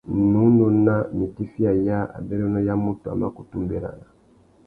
Nnú 0.19 0.41
nôna 0.57 0.77
nà 1.17 1.23
itifiya 1.27 1.71
yâā 1.85 2.01
abérénô 2.17 2.59
ya 2.67 2.75
mutu 2.83 3.05
a 3.11 3.15
mà 3.19 3.27
kutu 3.35 3.55
mʼbérana. 3.61 4.05